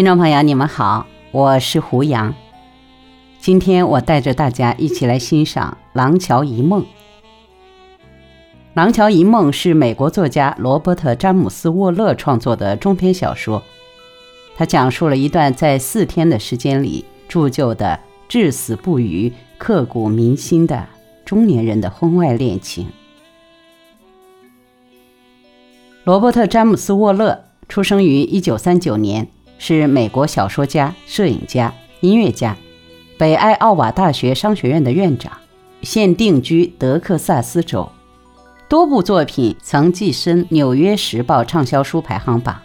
[0.00, 2.34] 听众朋友，你们好，我是胡杨。
[3.38, 6.80] 今天我带着大家一起来欣赏《廊桥遗梦》。
[8.72, 13.62] 《廊桥遗梦》是美国作家罗伯特·詹姆斯·沃勒创作的中篇小说。
[14.56, 20.86] 它讲述了一段在四天的时间里铸就的至死不渝、刻骨铭心的
[21.26, 22.88] 中年人的婚外恋情。
[26.04, 29.28] 罗伯特·詹姆斯·沃勒出生于一九三九年。
[29.62, 32.56] 是美国小说家、摄影家、音乐家，
[33.18, 35.30] 北爱奥瓦大学商学院的院长，
[35.82, 37.86] 现定居德克萨斯州，
[38.70, 42.58] 多部作品曾跻身《纽约时报》畅销书排行榜。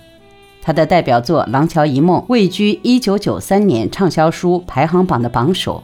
[0.62, 5.84] 他的代表作《廊桥遗梦》位居1993年畅销书排行榜的榜首。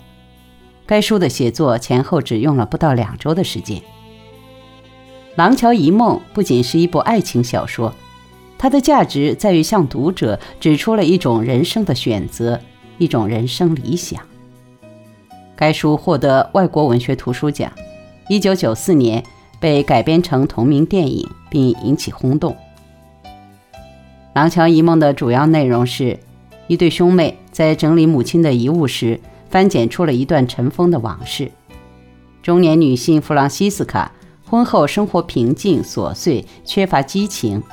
[0.85, 3.77] 该书的写作前后只用了不到两周的时间。
[5.35, 7.93] 《廊桥遗梦》不仅是一部爱情小说。
[8.61, 12.61] 它的价值在于向读者指出了一种人生的选择，
[12.99, 14.21] 一种人生理想。
[15.55, 17.71] 该书获得外国文学图书奖
[18.29, 19.23] ，1994年
[19.59, 22.53] 被改编成同名电影，并引起轰动。
[24.35, 26.19] 《廊桥遗梦》的主要内容是
[26.67, 31.49] 一对兄妹在整理母亲的遗物时，翻检出了一段尘封的往事。
[32.43, 34.11] 中年女性弗朗西斯卡
[34.45, 37.63] 婚后生活平静琐碎，缺乏激情。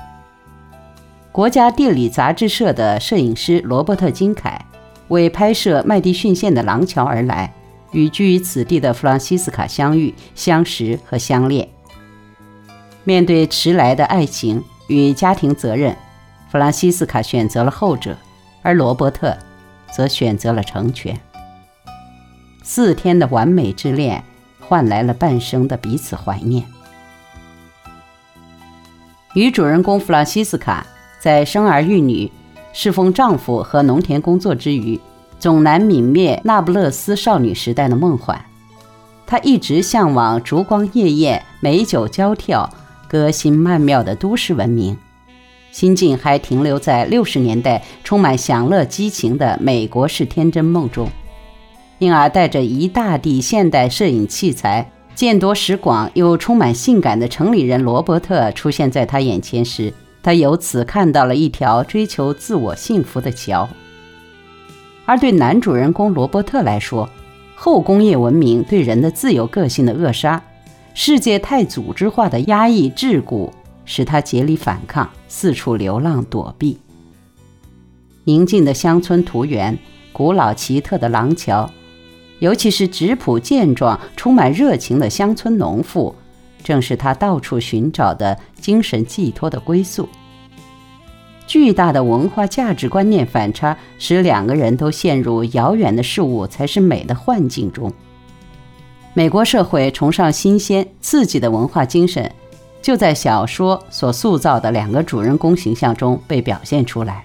[1.31, 4.61] 国家地理杂志社的摄影师罗伯特·金凯
[5.09, 7.53] 为拍摄麦迪逊县的廊桥而来，
[7.93, 11.69] 与居于此地的弗朗西斯卡相遇、相识和相恋。
[13.05, 15.97] 面对迟来的爱情与家庭责任，
[16.51, 18.17] 弗朗西斯卡选择了后者，
[18.63, 19.37] 而罗伯特
[19.93, 21.19] 则选择了成全。
[22.63, 24.25] 四天的完美之恋
[24.61, 26.65] 换来了半生的彼此怀念。
[29.35, 30.85] 女主人公弗朗西斯卡。
[31.19, 32.31] 在生儿育女、
[32.73, 34.99] 侍奉丈夫和农田工作之余，
[35.39, 38.41] 总难泯灭那不勒斯少女时代的梦幻。
[39.27, 42.71] 她一直向往烛光夜宴、美酒交跳、
[43.09, 44.97] 歌星曼妙的都市文明，
[45.71, 51.09] 心境还停留在六十年代充满享乐激情的美国式天真梦中，
[51.99, 59.93] 因而带着一大地现代摄影器材、见多识广又充满性感的城里人罗伯特出现在他眼前时。
[60.29, 63.67] 他由此看到了一条追求自我幸福的桥，
[65.07, 67.09] 而对男主人公罗伯特来说，
[67.55, 70.45] 后工业文明对人的自由个性的扼杀，
[70.93, 73.51] 世界太组织化的压抑桎梏，
[73.87, 76.77] 使他竭力反抗，四处流浪躲避。
[78.25, 79.79] 宁静的乡村图园，
[80.13, 81.71] 古老奇特的廊桥，
[82.41, 86.15] 尤其是质朴健壮、充满热情的乡村农妇。
[86.63, 90.07] 正是他到处寻找的精神寄托的归宿。
[91.49, 97.91] 巨大的文化价值观念反差，使两个人都陷入遥远的事物才是美的幻境中。
[99.15, 102.31] 美国社会崇尚新鲜刺激的文化精神，
[102.83, 107.25] 就在小说所塑造的两个主人公形象中被表现出来。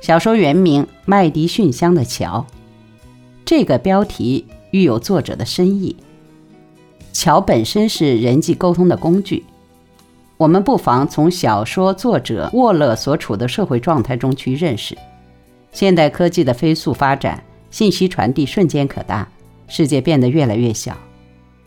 [0.00, 2.46] 小说原名《麦迪逊乡的桥》，
[3.44, 5.96] 这个标题寓有作者的深意。
[7.12, 9.44] 桥本身是人际沟通的工具，
[10.36, 14.96] 我们不妨从小说作者沃勒所处的社会状态中去认识。
[15.70, 19.26] 现代科技的飞速发展，信息传递瞬间可达，
[19.68, 20.96] 世界变得越来越小。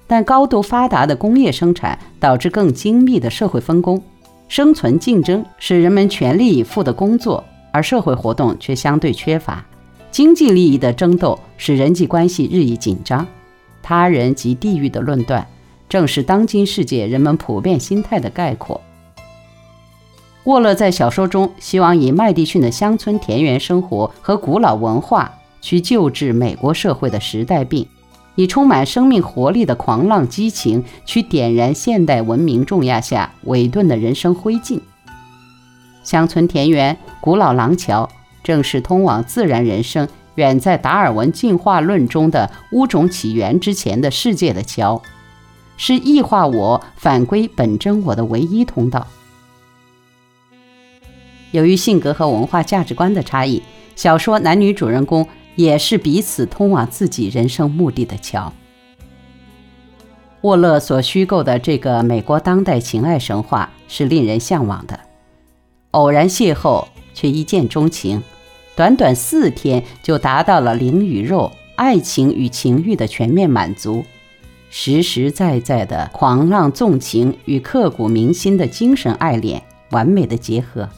[0.08, 4.02] 但高度发达的工业生产导致更精密的社会分工，
[4.48, 9.66] 生存竞争使人们全力以赴的工作，而社会活动却相对缺乏。
[10.12, 13.26] 经济利益的争斗使人际关系日益紧张。
[13.82, 15.46] 他人及地域的论断，
[15.88, 18.82] 正是当今世界人们普遍心态的概括。
[20.46, 27.88] 沃勒在小说中希望以麦迪逊的乡村田园生活和古老文化去救治美国社会的时代病，
[28.36, 34.80] 以充满生命活力的狂浪激情去点燃现代文明重压下萎顿的人生灰烬。
[36.04, 38.08] 乡村田园、古老廊桥，
[38.44, 40.08] 正是通往自然人生。
[40.36, 45.02] 远在达尔文进化论中的物种起源之前的世界的桥，
[45.78, 49.08] 是异化我返归本真我的唯一通道。
[51.52, 53.62] 由于性格和文化价值观的差异，
[53.96, 58.52] 小说男女主人公也是彼此通往自己人生目的的桥。
[60.42, 65.00] 沃勒所虚构的这个美国当代情爱神话是令人向往的，
[65.92, 68.22] 偶然邂逅却一见钟情。
[68.76, 74.04] 短短四天就达到了灵与肉、爱情与情欲的全面满足，
[74.78, 80.90] 实实在在的狂浪纵情与刻骨铭心的精神爱恋完美的结合。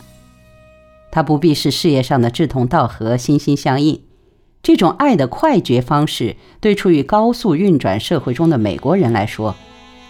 [1.12, 4.02] 他不必是事业上的志同道合、心心相印。
[4.64, 9.56] 这种爱的快捷方式，对处于高速运转社会中的美国人来说，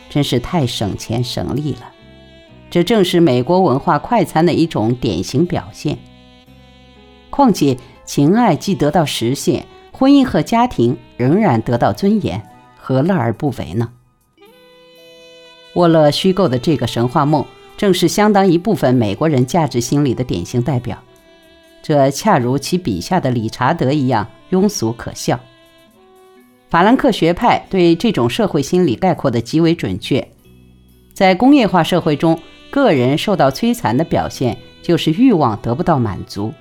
[0.10, 1.92] 真是太省钱省力了。
[2.70, 5.98] 这正是美国文化快餐的一种典型表现。
[7.30, 12.42] 况且，情爱既得到实现，婚姻和家庭仍然得到尊严，
[12.88, 13.89] 何乐而不为呢？
[15.74, 17.45] 沃勒虚构的这个神话梦，
[17.75, 20.98] 正是相当一部分美国人价值心理的典型代表。
[21.84, 25.38] 这恰如其笔下的理查德一样庸俗可笑。
[26.69, 30.25] 法兰克学派对这种社会心理概括的极为准确。
[31.13, 32.39] 在工业化社会中，
[32.72, 36.54] 个人受到摧残的表现就是欲望得不到满足。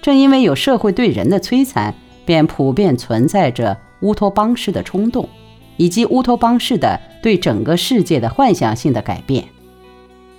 [0.00, 1.92] 正因为有社会对人的摧残，
[2.24, 5.28] 便普遍存在着乌托邦式的冲动，
[5.76, 9.44] 以及乌托邦式的对整个世界的幻想性的改变。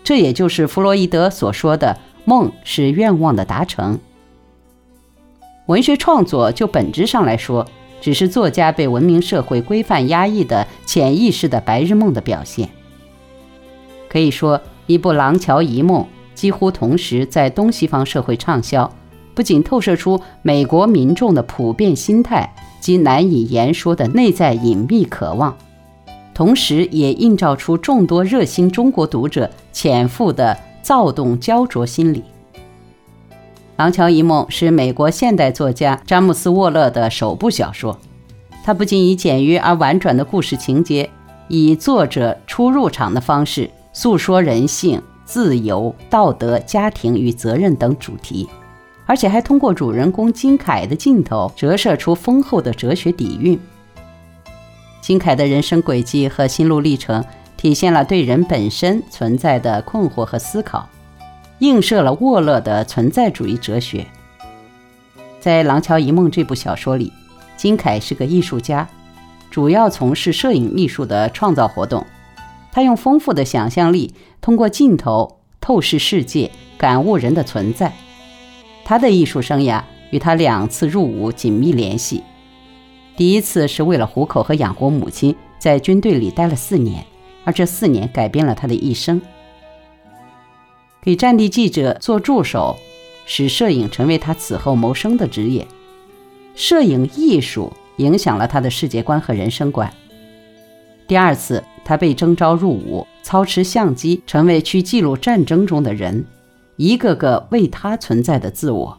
[0.04, 4.00] 这也就是弗洛伊德所说的“梦是愿望的达成”。
[5.68, 7.68] 文学创作就本质上来说，
[8.00, 12.70] 只是作家被文明社会规范压抑的潜意识的白日梦的表现。
[14.08, 16.02] 可以说，一部《廊桥遗梦》
[16.34, 18.90] 几乎同时在东西方社会畅销，
[19.36, 22.56] 不仅透射出美国民众的普遍心态
[22.88, 25.58] 及难以言说的内在隐秘渴望，
[26.34, 32.20] 同时也映照出众多热心中国读者潜伏的躁动焦灼心理。
[33.76, 38.00] 《廊桥遗梦》是美国现代作家詹姆斯·沃勒的首部小说。
[38.64, 41.10] 它不仅以简约而婉转的故事情节，
[41.50, 48.48] 以作者初入场的方式诉说人性、自由、道德、家庭与责任等主题，
[49.08, 53.60] 而且还通过主人公金凯的镜头折射出丰厚的哲学底蕴。
[55.02, 57.26] 金凯的人生轨迹和心路历程，
[57.56, 60.88] 体现了对人本身存在的困惑和思考。
[61.60, 64.06] 映射了沃勒的存在主义哲学。
[65.40, 67.12] 在《廊桥遗梦》这部小说里，
[67.56, 68.88] 金凯是个艺术家，
[69.50, 72.06] 主要从事摄影艺术的创造活动。
[72.72, 77.92] 他用丰富的想象力，通过镜头透视世界，感悟人的存在。
[78.88, 82.24] 他的艺术生涯与他两次入伍紧密联系。
[83.18, 87.06] 第一次是为了糊口和养活母亲，在军队里待了四年，
[87.44, 89.22] 而这四年改变了他的一生。
[91.02, 92.78] 给战地记者做助手，
[93.26, 95.68] 使摄影成为他此后谋生的职业。
[96.56, 99.94] 摄影艺术影响了他的世界观和人生观。
[101.06, 106.26] 第二次，他被征召入伍，操持相机，成为去记录战争中的人，
[106.78, 108.96] 一个个为他存在的自我。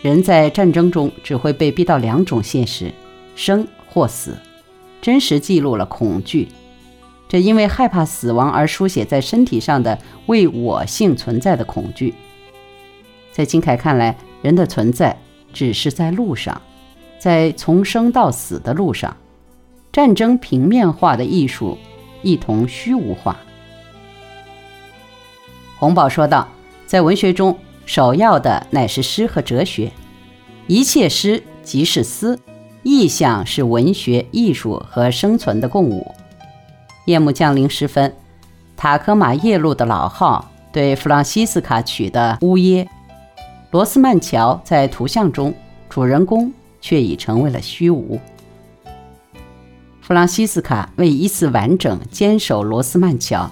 [0.00, 2.90] 人在战争中只会被逼到两种现实：
[3.36, 4.34] 生或死。
[5.02, 6.48] 真实记录了恐惧。
[7.28, 12.12] 这因为害怕死亡而书写在身体上的为我性存在的恐惧，
[13.30, 15.16] 在金凯看来，人的存在
[15.52, 16.60] 只是在路上，
[17.18, 19.16] 在从生到死的路上。
[19.92, 21.78] 战争平面化的艺术
[22.22, 23.36] 一同虚无化。
[25.80, 26.46] 洪宝说道，
[26.86, 27.56] 在文学中，
[27.86, 29.90] 首要的乃是诗和哲学，
[30.66, 32.38] 一切诗即是思，
[32.82, 36.14] 意象是文学艺术和生存的共舞。
[37.06, 38.14] 夜幕降临时分，
[38.76, 42.86] 塔科马夜路的老号对弗朗西斯卡取的乌耶。
[43.70, 45.54] 罗斯曼桥在图像中，
[45.88, 48.20] 主人公却已成为了虚无。
[50.02, 53.50] 弗朗西斯卡为一次完整坚守罗斯曼桥，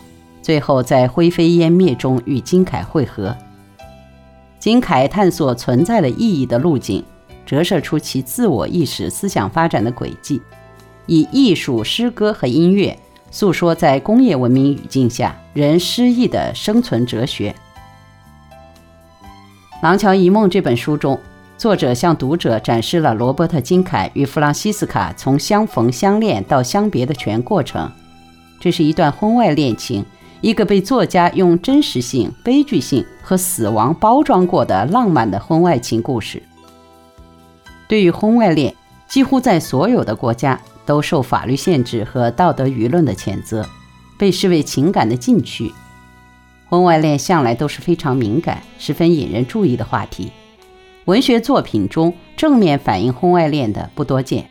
[0.49, 3.37] 最后在灰飞烟灭中与金凯会合。
[4.59, 7.05] 金凯探索存在的意义的路径，
[7.45, 10.40] 折射出其自我意识思想发展的轨迹，
[11.05, 12.99] 以艺术、诗歌和音乐。
[13.31, 17.55] 诉说在工业文明语境下人失意的生存哲学。
[19.83, 21.21] 《廊桥遗梦》这本书中，
[21.59, 27.93] 作者向读者展示了罗伯特·金凯与弗朗西斯卡从相逢、相恋到相别的全过程。
[28.59, 30.02] 这是一段婚外恋情，
[30.40, 36.42] 一个被作家用真实性、悲剧性和死亡包装过的浪漫的婚外情故事。
[37.88, 38.75] 对于婚外恋，
[39.07, 40.61] 几乎在所有的国家。
[40.88, 43.68] 都受法律限制和道德舆论的谴责，
[44.18, 45.71] 被视为情感的禁区。
[46.66, 50.33] 婚外恋向来都是非常敏感、十分引人注意的话题。
[51.04, 54.49] 文学作品中正面反映婚外恋的不多见。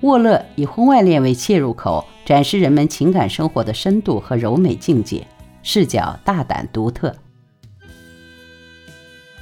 [0.00, 5.26] 沃勒以婚外恋为切入口，展示人们情感生活的深度和柔美境界，
[5.62, 7.14] 视角大胆独特。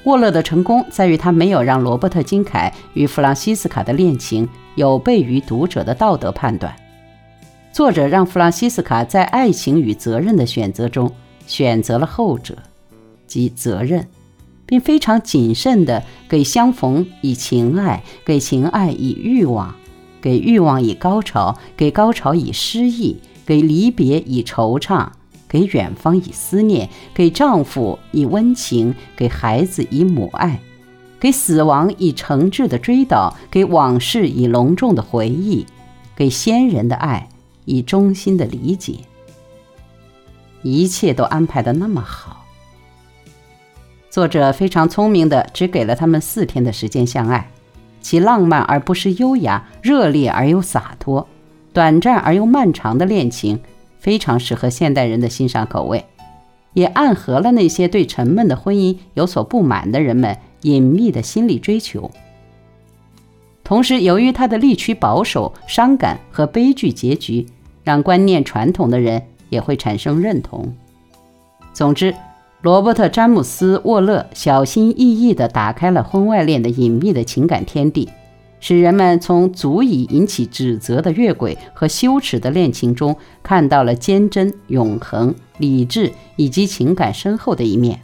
[0.05, 4.49] 沃勒的成功在于他没有让罗伯特·金凯与弗朗西斯卡的恋情。
[4.75, 6.73] 有悖于读者的道德判断，
[7.73, 11.13] 作者让弗朗西斯卡在爱情与责任的选择中
[11.49, 12.57] 选择了后者，
[13.27, 14.07] 即责任。
[14.65, 19.75] 并非常谨慎地给相逢以情爱，给情爱以欲望，
[20.21, 25.09] 给欲望以高潮，给高潮以诗意，给离别以惆怅，
[25.49, 30.61] 给远方以思念，给丈夫以温情，给孩子以母爱，
[31.19, 35.67] 给死亡以诚挚的追悼，给往事以隆重的回忆，
[36.15, 37.29] 给先人的爱
[37.65, 38.97] 以衷心的理解。
[40.63, 42.45] 一切都安排的那么好。
[44.11, 47.49] 作者非常聪明的，只给了他们四天的时间相爱，
[48.09, 51.29] 其浪漫而不失优雅，热烈而又洒脱，
[51.75, 53.61] 短暂而又漫长的恋情，
[53.99, 56.07] 非常适合现代人的欣赏口味，
[56.73, 62.11] 也暗合了那些对沉闷的婚姻有所不满的人们隐秘的心理追求。
[63.63, 67.47] 同时，由于他的力曲保守、伤感和悲剧结局，
[67.85, 69.23] 让观念传统的人。
[69.51, 70.75] 也会产生认同。
[71.73, 72.15] 总之，
[72.61, 78.09] 罗伯特·詹姆斯·沃勒小心翼翼地打开了婚外恋的隐秘的情感天地，
[78.59, 88.01] 使人们从足以引起指责的越轨和羞耻的恋情中，看到了坚贞、永恒、理智以及情感深厚的一面。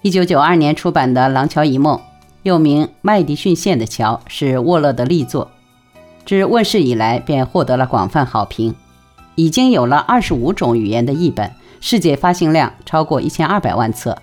[0.00, 1.98] 一九九二年出版的《廊桥遗梦》，
[2.42, 5.50] 又名《麦迪逊县的桥》，是沃勒的力作。
[6.24, 8.74] 自问世以来，便获得了广泛好评，
[9.34, 14.16] 已经有了二十五种语言的译本，世界发行量超过一千二百万册，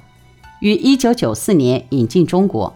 [0.60, 2.76] 于一九九四年引进中国。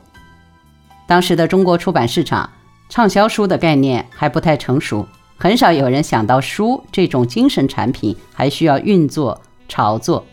[1.05, 2.49] 当时的中国出版市场，
[2.89, 5.07] 畅销书的概念还不太成熟，
[5.37, 10.25] 很少有人想到书这种精神产品还需要运作炒作。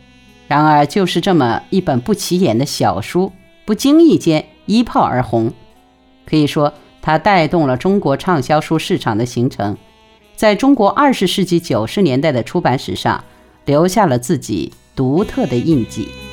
[0.49, 3.33] 然而，就是这么一本不起眼的小书，
[3.65, 5.53] 不经意间一炮而红，
[6.27, 6.73] 可以说。
[7.07, 9.77] 它带动了中国畅销书市场的形成，
[10.35, 13.23] 在中国二十世纪九十年代的出版史上
[13.65, 16.24] 留下了自己独特的印记。